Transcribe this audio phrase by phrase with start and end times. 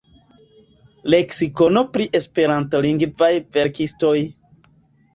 [1.15, 4.19] Leksikono pri Esperantlingvaj verkistoj.